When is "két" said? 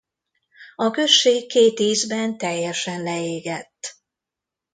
1.49-1.79